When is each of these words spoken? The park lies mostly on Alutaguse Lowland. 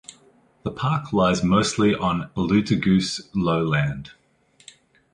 The 0.63 0.71
park 0.71 1.13
lies 1.13 1.43
mostly 1.43 1.93
on 1.93 2.31
Alutaguse 2.35 3.21
Lowland. 3.35 4.13